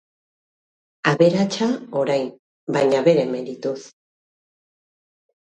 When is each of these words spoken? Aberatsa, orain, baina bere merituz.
Aberatsa, 1.11 1.67
orain, 2.01 2.25
baina 2.79 3.03
bere 3.09 3.27
merituz. 3.35 3.77